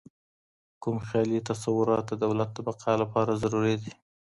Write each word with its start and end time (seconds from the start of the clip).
کوم 0.81 0.97
خیالي 1.07 1.39
تصورات 1.49 2.03
د 2.07 2.13
دولت 2.23 2.49
د 2.53 2.59
بقاء 2.67 2.95
لپاره 3.03 3.39
ضروري 3.43 3.75
دي؟ 3.81 3.93